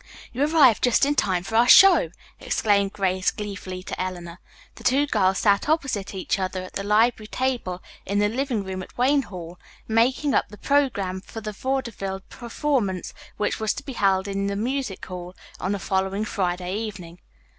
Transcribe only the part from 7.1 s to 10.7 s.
table in the living room at Wayne Hall, making up the